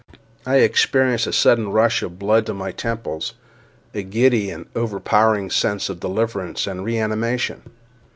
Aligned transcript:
I 0.47 0.55
experienced 0.55 1.27
a 1.27 1.31
sudden 1.31 1.69
rush 1.71 2.01
of 2.01 2.17
blood 2.17 2.47
to 2.47 2.55
my 2.55 2.71
temples—a 2.71 4.01
giddy 4.01 4.49
and 4.49 4.65
overpowering 4.75 5.51
sense 5.51 5.89
of 5.89 5.99
deliverance 5.99 6.65
and 6.65 6.83
reanimation. 6.83 7.61